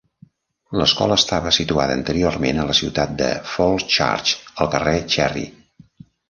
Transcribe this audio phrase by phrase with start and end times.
[0.79, 4.33] L'escola estava situada anteriorment a la ciutat de Falls Church,
[4.65, 5.47] al carrer Cherry.